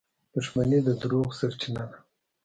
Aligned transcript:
•دښمني 0.33 0.79
د 0.87 0.89
دروغو 1.01 1.37
سرچینه 1.39 1.83
ده. 1.89 1.97